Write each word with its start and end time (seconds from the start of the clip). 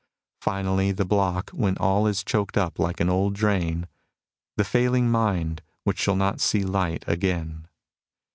Finally, 0.41 0.91
the 0.91 1.05
block, 1.05 1.51
when 1.51 1.77
all 1.77 2.07
is 2.07 2.23
choked 2.23 2.57
up 2.57 2.79
like 2.79 2.99
an 2.99 3.07
old 3.07 3.35
drain,— 3.35 3.87
^the 4.59 4.65
failing 4.65 5.11
mind 5.11 5.61
which 5.83 5.99
shall 5.99 6.15
not 6.15 6.41
see 6.41 6.63
light 6.63 7.03
again." 7.05 7.67